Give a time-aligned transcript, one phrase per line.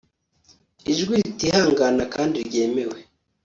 [0.91, 2.99] Ijwi ritihangana kandi ryemewe